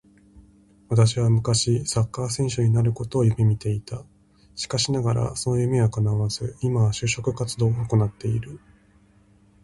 [0.89, 4.03] 私は昔サッカー選手になることを夢見ていた。
[4.55, 8.59] しかしながらその夢は叶わず、今は就職活動を行っている